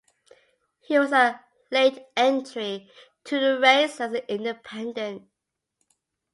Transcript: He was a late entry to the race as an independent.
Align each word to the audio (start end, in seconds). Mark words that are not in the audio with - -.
He 0.79 0.97
was 0.97 1.11
a 1.11 1.39
late 1.69 2.03
entry 2.17 2.89
to 3.25 3.39
the 3.39 3.59
race 3.59 4.01
as 4.01 4.13
an 4.13 4.23
independent. 4.27 5.29